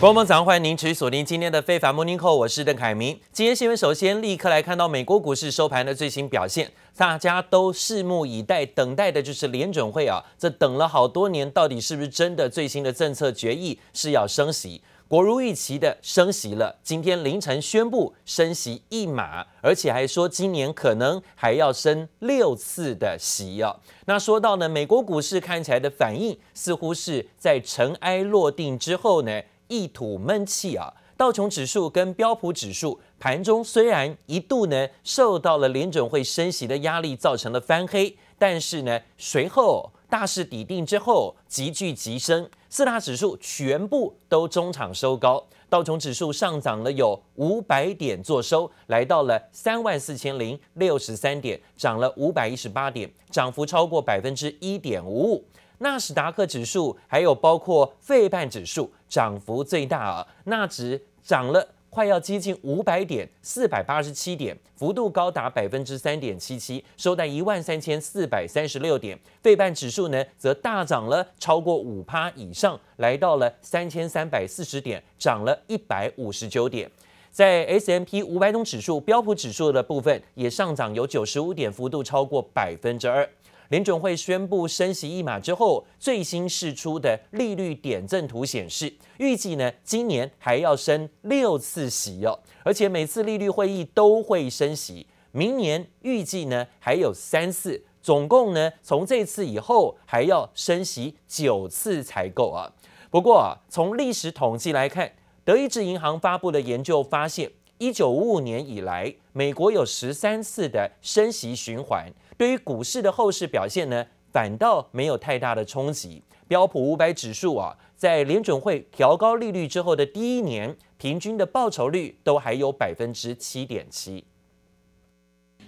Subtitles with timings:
[0.00, 3.20] 朋友早上欢迎您持续锁定今天的非凡 Morning Call，我是邓凯明。
[3.32, 14.80] 今天新闻首先立刻来看到美国股市收盘的最新表现，大家都拭目以待，等待的就是联准会啊，这等了好多年，到底是不是真的最新的政策决议是要升息？
[15.06, 23.76] 果如预期的升息了，今天凌晨宣布升息一码，而且还说今年可能还要升六次的息啊。
[24.06, 29.42] 那说到呢，美国股市看起来的反应似乎是在尘埃落定之后呢。
[29.70, 30.92] 一吐闷气啊！
[31.16, 55.44] 道琼指数跟标普指数盘中虽然一度呢受到了联准会升息的压力，造成了翻黑，但是呢随后大势底定之后急剧急升，四大指数全部都中场收高，道琼指数上涨了有五百点做收，来到了三万四千零六十三点，涨了五百一十八点，涨幅超过百分之一点五五。
[55.82, 69.18] 纳斯达克指数还有包括费半指数涨幅最大啊，纳指涨了快要接近五百点，四百八十七点，幅度高达百分之三点七七，收在一万三千四百三十六点。
[69.42, 76.90] 费半指数呢则大涨了超过五趴以上，来到了三千三百四十点，涨了一百五十九点。
[77.30, 83.26] 在 S M P 五百种指数、标普指数的部分也上涨有九十五点，幅度超过百分之二。
[83.70, 95.06] 联准会宣布升息一码之后，最新释出的利率点阵图显示，预计呢今年还要升六次息哦，而且每次利率会议都会升息。
[95.30, 102.66] 明年预计呢还有三次，总共呢从这次以后还要升息九次才够啊。
[103.08, 105.12] 不过啊，从历史统计来看，
[105.44, 112.12] 德意志银行发布的研究发现，一九五五年以来，美国有十三次的升息循环。
[112.40, 116.22] 对于股市的后市表现呢，反倒没有太大的冲击。
[116.48, 124.24] 标普五百指数啊，在联准会调高利率之后的第一年，平均的报酬率都还有百分之七点七。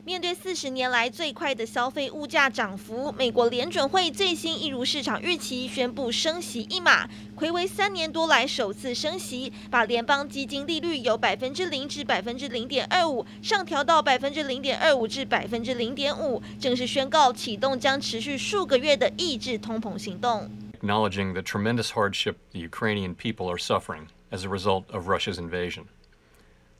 [0.05, 20.51] 面对四十年来最快的消费物价涨幅，美国联准会最新一如市场预期宣布升息一码，睽违三年多来首次升息，把联邦基金利率由百分之零至百分之零点二五上调到百分之零点二五至百分之零点五，正式宣告启动将持续数个月的抑制通膨行动。
[20.81, 25.85] Acknowledging the tremendous hardship the Ukrainian people are suffering as a result of Russia's invasion,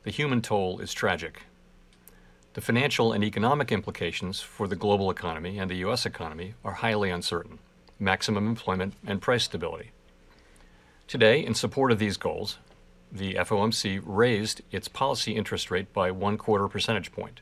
[0.03, 1.35] the human toll is tragic.
[2.53, 6.05] The financial and economic implications for the global economy and the U.S.
[6.05, 7.57] economy are highly uncertain.
[7.99, 9.89] Maximum employment and price stability.
[11.07, 12.59] Today, in support of these goals,
[13.11, 17.41] the FOMC raised its policy interest rate by one quarter percentage point.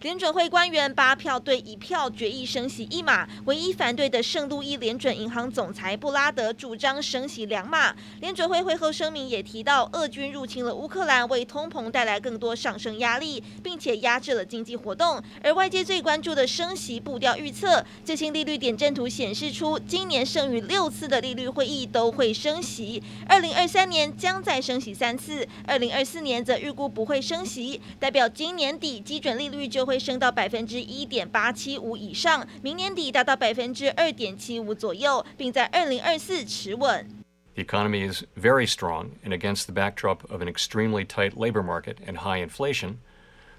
[0.00, 7.92] 联准会官员八票对一票决议升息一码，唯一反对的圣路易联准银行总裁布拉德主张升息两码。
[8.20, 15.20] 联准会会后声明也提到，俄军入侵了乌克兰，为通膨带来更多上升压力，并且压制了经济活动。
[15.42, 37.07] 而外界最关注的升息步调预测，最新利率点阵图显示出，今年剩余六次的利率会议都会升息，二零二三年将再升息三次，二零二四年则预估不会升息，代表今年底基准利率就会升到百分之一点八七五以上，明年底达到百分之二点七五左右，并在二零二四持稳。
[37.55, 42.17] The economy is very strong, and against the backdrop of an extremely tight labor market and
[42.17, 42.95] high inflation,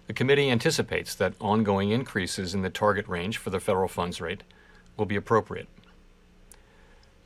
[0.07, 4.43] the committee anticipates that ongoing increases in the target range for the federal funds rate
[4.97, 5.69] will be appropriate.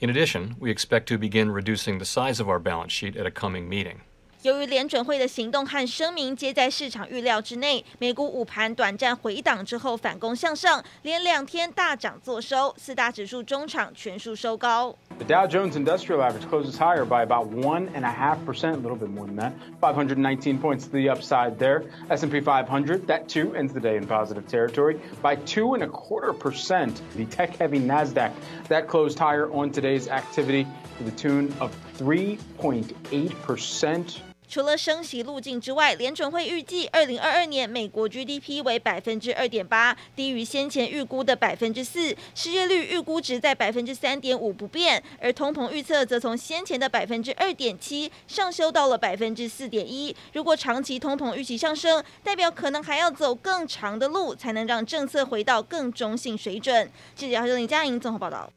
[0.00, 3.30] In addition, we expect to begin reducing the size of our balance sheet at a
[3.30, 4.02] coming meeting.
[4.42, 14.94] 由于联准会的行动和声明皆在市场预料之内，美股午盘短暂回档之后反攻向上，连两天大涨作收，四大指数中场全数收高。
[15.18, 18.96] The Dow Jones Industrial Average closes higher by about one and a half percent, a little
[18.96, 21.82] bit more than that, 519 points to the upside there.
[22.08, 26.32] S&P 500, that too ends the day in positive territory by two and a quarter
[26.32, 27.02] percent.
[27.16, 28.30] The tech-heavy Nasdaq
[28.68, 30.64] that closed higher on today's activity
[30.98, 34.22] to the tune of 3.8 percent.
[34.47, 50.15] 除了升息路径之外，联准会预计二零二二年美国 GDP 为百分之二点八，低于先前预估的百分之四，失业率预估值在百分之三点五不变，而通膨预测则从先前的百分之二点七上修到了百分之四点一。
[50.33, 56.91] 如果长期通膨预期上升，代表可能还要走更长的路，才能让政策回到更中性水准。
[57.15, 58.51] 记者姚秀玲、佳莹综合报道。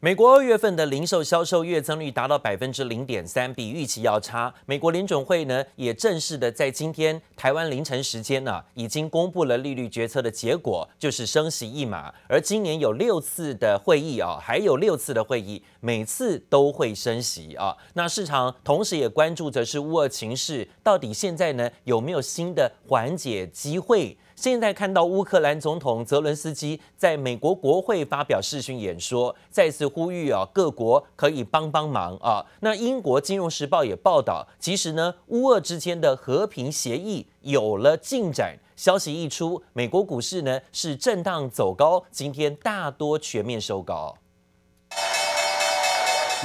[0.00, 4.54] 美国二月份的零售销售月增率达到百分之零点三，比预期要差。
[4.64, 12.14] 美国联准会呢也正式的在今天台湾凌晨时间呢、已经公布了利率决策的结果，就是升息一码。
[12.28, 17.76] 而今年有六次的会议啊，还有六次的会议，每次都会升息啊。
[17.94, 24.16] 那市场同时也关注着是乌俄情势，到底现在呢有没有新的缓解机会？
[24.40, 32.46] 现在看到乌克兰总统泽伦斯基在美国国会发表视讯演说，再次呼吁啊各国可以帮帮忙啊。
[32.60, 38.56] 那英国金融时报也报道，其实呢乌俄之间的和平协议有了进展。
[38.76, 44.16] 消息一出，美国股市呢是震荡走高，今天大多全面收高。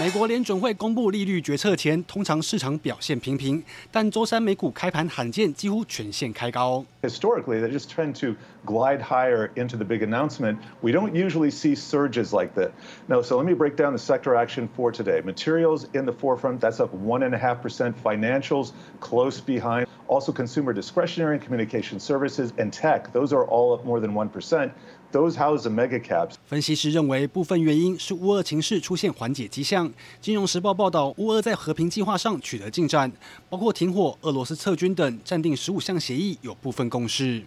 [0.00, 3.60] 美国联准会公布利率决策前，通常市场表现平平，
[3.90, 6.84] 但周三美股开盘罕见几乎全线开高。
[7.02, 10.58] Historically, they just tend to glide higher into the big announcement.
[10.82, 12.70] We don't usually see surges like that.
[13.08, 15.20] No, so let me break down the sector action for today.
[15.20, 17.96] Materials in the forefront, that's up one and a half percent.
[18.00, 19.88] Financials close behind.
[20.06, 24.28] Also, consumer discretionary and communication services and tech, those are all up more than one
[24.28, 24.70] percent.
[25.13, 26.33] Those house the mega caps.
[26.47, 29.93] 分析师认为，部分原因是乌俄情势出现缓解迹象。
[30.19, 33.11] 金融时报报道，乌俄在和平计划上取得进展，
[33.47, 37.43] 包括停火、俄罗斯撤军等，暂定十五项协议有部分共识。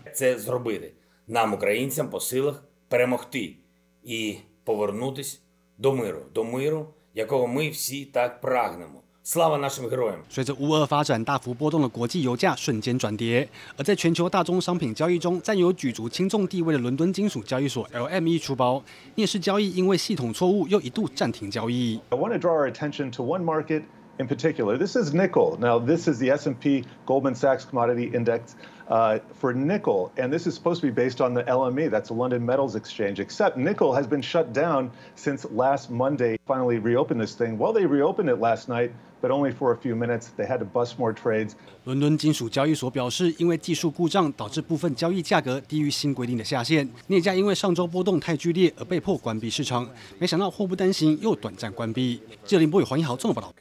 [10.28, 18.81] 随着乌俄发展大幅波动的国际油价瞬间转跌，而在全球大宗商品交易中占有举足轻重地位的伦敦金属交易所 LME 出包，
[19.17, 22.00] 夜市交易因为系统错误又一度暂停交易。
[22.11, 23.82] I want to draw our attention to one market
[24.19, 24.77] in particular.
[24.77, 25.57] This is nickel.
[25.59, 28.56] Now, this is the S&P Goldman Sachs Commodity Index
[28.88, 31.89] uh, for nickel, and this is supposed to be based on the LME.
[31.89, 33.19] That's the London Metals Exchange.
[33.19, 36.38] Except nickel has been shut down since last Monday.
[36.45, 37.57] Finally, reopened this thing.
[37.57, 38.92] Well, they reopened it last night.
[39.21, 40.31] But only for a few minutes.
[40.36, 41.51] They had to bust more trades.
[41.83, 49.88] 伦敦金属交易所表示，因为技术故障导致部分交易价格低于新规定的下限，镍价因为上周波动太剧烈而被迫关闭市场。
[50.18, 52.19] 没想到祸不单行，又短暂关闭。
[52.44, 53.53] 记者林波与黄一豪综合报道。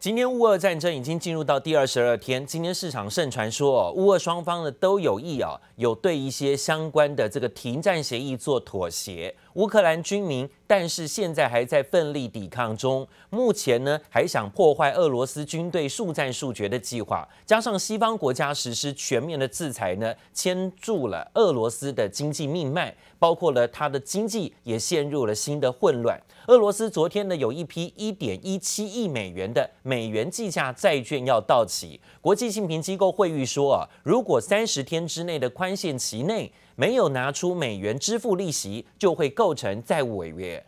[0.00, 9.34] 今天乌俄战争已经进入到第二十二天，今天市场盛传说，哦，乌俄双方呢都有意啊，有对一些相关的这个停战协议做妥协。
[9.54, 13.08] 乌克兰军民，但是现在还在奋力抵抗中。
[13.30, 26.20] 目前呢，还想破坏俄罗斯军队速战速决的计划，加上西方国家实施全面的制裁呢，牵住了俄罗斯的经济命脉，包括了它的经济也陷入了新的混乱。
[26.48, 40.64] 俄罗斯昨天呢，有一批一点一七亿美元的美元计价债券要到期，国际信评机构惠誉说啊，如果三十天之内的宽限期内，没有拿出美元支付利息，就会构成债务违约。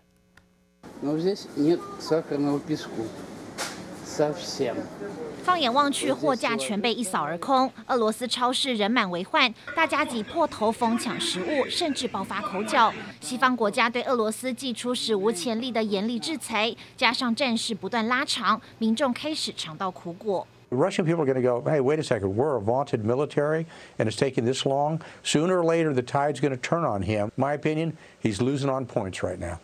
[5.45, 7.71] 放眼望去，货架全被一扫而空。
[7.87, 12.93] 俄罗斯超市人满为患，大家挤破头疯抢食物，甚至爆发口角。
[13.21, 20.45] 西方国家对俄罗斯祭出史无前例的严厉制裁，加上战事不断拉长，民众开始尝到苦果。
[20.71, 23.67] Russian people are going to go, hey, wait a second, we're a vaunted military
[23.99, 25.01] and it's taking this long.
[25.25, 27.33] Sooner or later, the tide's going to turn on him.
[27.37, 29.59] My opinion, he's losing on points right now.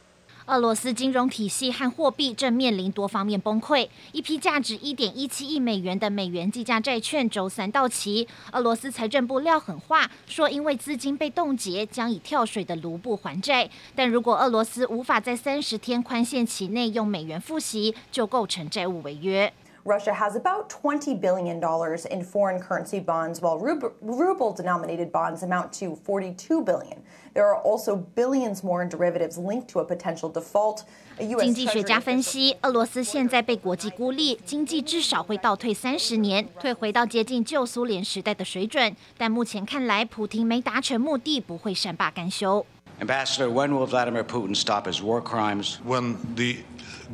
[0.46, 8.26] 俄罗斯金融体系和货币正面临多方面崩溃，一批价值一点一七亿美元的美元计价债券周三到期。
[8.52, 13.68] 俄罗斯财政部撂狠话，说因为资金被冻结，将以跳水的卢布还债。
[13.94, 19.52] 但如果俄罗斯无法在三十天宽限期内用美元付息，就构成债务违约。
[19.85, 21.57] Russia has about $20 billion
[22.11, 27.01] in foreign currency bonds, while ruble denominated bonds amount to $42 billion.
[27.33, 30.85] There are also billions more in derivatives linked to a potential default.
[31.17, 38.95] 经济学家分析，俄罗斯现在被国际孤立，经济至少会倒退三十年，退回到接近旧苏联时代的水准。
[39.17, 42.65] 但目前看来，普丁没达成目的，不会善罢甘休。
[42.99, 45.77] Ambassador, when will Vladimir Putin stop his war crimes?
[45.83, 46.57] When the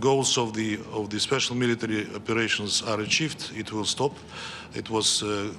[0.01, 4.17] goals of the of the special military operations are achieved, it will stop.
[4.75, 5.53] It was uh,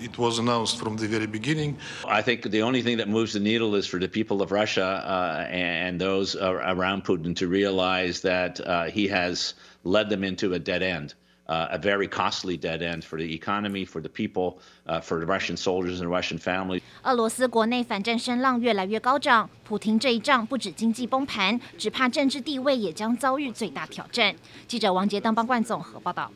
[0.00, 1.78] it was announced from the very beginning.
[2.06, 4.84] I think the only thing that moves the needle is for the people of Russia
[4.84, 10.58] uh, and those around Putin to realize that uh, he has led them into a
[10.58, 11.14] dead end.
[11.70, 14.58] A very costly dead end for the economy, for the people,
[15.02, 16.80] for the Russian soldiers and Russian families.
[17.02, 24.34] 俄罗斯国内反战声浪越来越高涨，普廷这一仗不止经济崩盘，只怕政治地位也将遭遇最大挑战。
[24.66, 26.30] 记者王杰当帮冠总和报道。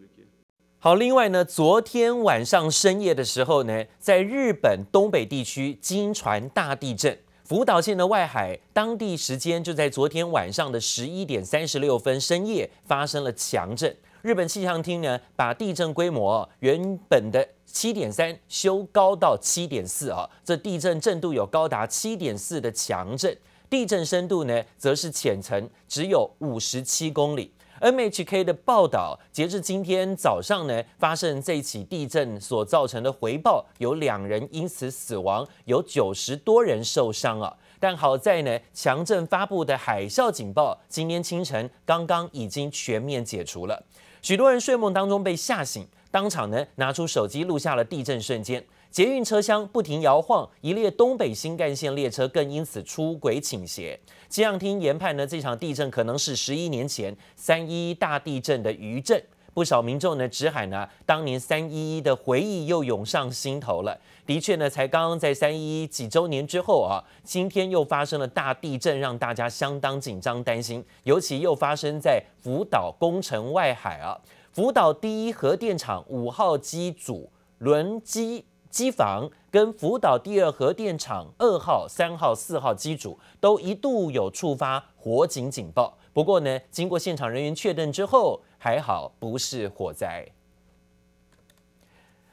[0.78, 7.18] 好，另外呢，昨天晚上深夜的时候呢，在日本东北地区惊传大地震。
[7.44, 13.96] 福岛县的外海，当地时间就在昨天晚上的十一点三十六分深夜发生了强震。
[14.22, 23.36] 日本气象厅呢，把地震规模原本的七点三修高到七点四啊，这地震震度有高达七点四的强震，
[23.70, 27.52] 地震深度呢，则是浅层只有五十七公里。
[27.78, 37.54] NHK 的报道，截至今天早上呢，发生这起地震所造成的回报有两人因此死亡，有九十多人受伤啊。
[37.78, 43.84] 但好在呢，强震发布的海啸警报今天清晨刚刚已经全面解除了。
[44.22, 48.64] 许多人睡梦当中被吓醒，当场呢拿出手机录下了地震瞬间。
[48.90, 53.98] 捷运车厢不停摇晃，一列东北新干线列车更因此出轨倾斜。
[54.28, 59.22] 气象厅研判呢，这场地震可能是十一年前三一大地震的余震。
[59.56, 63.98] 不少民众呢直喊呢，当年三一一的回忆又涌上心头了。
[64.26, 70.84] 的确呢，才刚刚在三一一几周年之后啊，今天又发生了大地震，让大家相当紧张担心。
[71.04, 74.20] 尤其又发生在福岛工程外海啊，
[74.52, 78.44] 福岛第一核电厂五号机组轮机。
[78.68, 90.26] 机房跟福岛第二核电厂二号、三号、四号机组都一度有触发火警警报，不过呢，经过现场人员确认之后，还好不是火灾。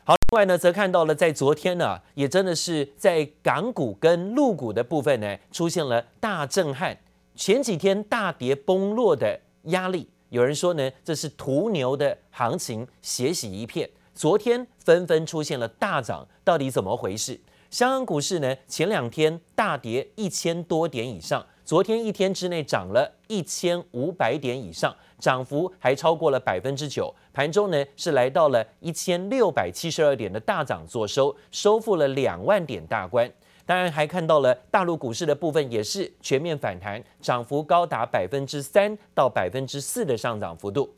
[0.05, 6.97] 好，另外呢，则看到了在昨天呢，也真的是在港股跟陆股的部分呢，出现了大震撼。
[7.35, 13.89] 前几天大跌崩落的压力，有人说呢，这是屠牛的行情，血洗一片。
[14.13, 17.39] 昨天纷纷出现了大涨，到底怎么回事？
[17.71, 27.13] 香港股市呢，前两天大跌一千多点以上，昨天一天之内涨了一千五百点以上，涨幅还超过了百分之九。
[27.31, 33.31] 盘中呢是来到了一千六百七十二点的大涨做收，收复了两万点大关。
[33.65, 40.93] 当然还看到了大陆股市的部分也是全面反弹，涨幅高达百分之三到百分之四的上涨幅度。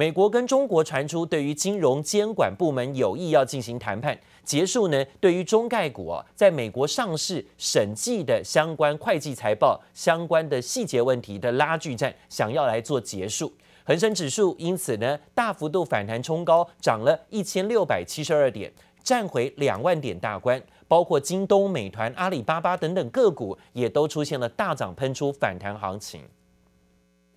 [0.00, 5.04] 美国跟中国传出对于金融监管部门有意要进行谈判结束呢？
[5.20, 13.52] 对于中概股啊，在美国上市审计的相关会计财报相关的细节问题的拉锯战，想要来做结束。
[13.84, 18.72] 恒生指数因此呢大幅度反弹冲高，涨了一千六百七十二点，
[19.04, 20.58] 站回两万点大关。
[20.88, 26.22] 包括京东、美团、阿里巴巴等等个股也都出现了大涨喷出反弹行情。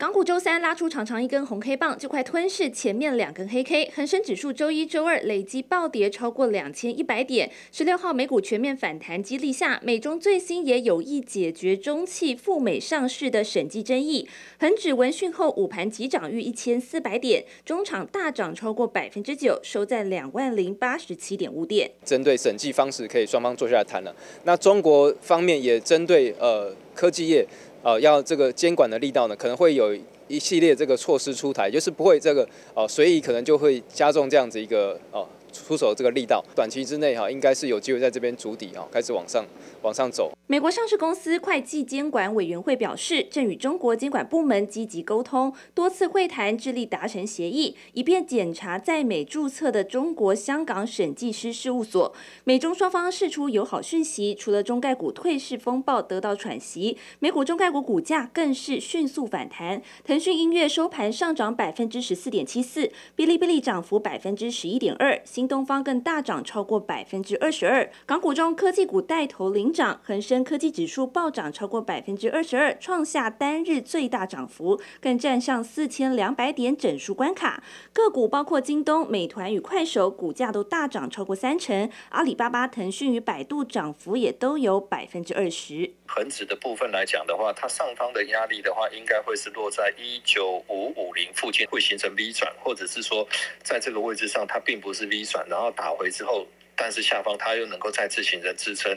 [0.03, 3.89] 港股周三拉出长长一根红 K 棒，就快吞噬前面两根黑 K。
[3.95, 7.49] 恒生指数周一、周二累计暴跌超过两千一百点。
[7.71, 14.27] 十六号美股全面反弹激励下，美中最新也有意解决中企赴美上市的审计争议。
[14.59, 21.89] 恒指闻讯后午盘急涨逾一千四百点，中场大涨超过百分之九，收在两万零八十七点五点。
[22.03, 24.13] 针对审计方式，可以双方坐下来谈了。
[24.43, 27.47] 那中国方面也针对呃科技业。
[27.83, 29.95] 呃，要这个监管的力道呢，可能会有
[30.27, 35.23] 一系列这个措施出台，就是不会这个呃随意，可能就会加重这样子一个呃。
[35.53, 39.45] 出手这个力道，短期之内哈，应该是有机会在这边筑底啊，开始往上
[39.83, 40.31] 往上走。
[40.47, 52.13] 美国上市公司会计监管委员会表示，正与中国监管部门积极沟通，多次会谈，致力达成协议，以便检查在美注册的中国香港审计师事务所。
[52.43, 59.81] 美中双方释出友好讯息，除了中概股退市风暴得到喘息，美股中概股股价更是迅速反弹。
[60.03, 77.63] 腾讯音乐收盘上涨百分之十四点七四，哔哩哔哩涨幅百分之十一点二，东方更大涨超过百分之二十二，港股中科技股带头领涨，恒生科技指数暴涨超过百分之二十二，创下单日最大涨幅，更站上四千两百点整数关卡。
[77.91, 85.93] 个股包括京东、美团与快手，股价都大涨超过三成，阿里巴巴、腾讯与百度涨幅也都有百分之二十。
[86.05, 93.27] 恒指的部分来讲的话，它上方的压力的话，应该会是落在一九五五零附近，会形成 V 转，或者是说
[93.63, 98.91] 在这个位置上它并不是 V 然后打回之后，但是下方它又能够再次形成支撑，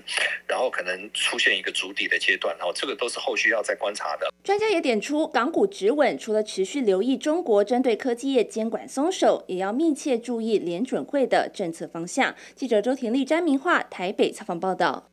[0.47, 4.33] 然后可能出现一个筑底的阶段，然后这个都是后续要再观察的。
[4.43, 12.35] 专家也点出，港股止稳，除了持续留意中国针对科技业监管松手，也要密切注意联准会的政策方向。
[12.55, 15.09] 记者周婷丽、詹明化台北采访报道。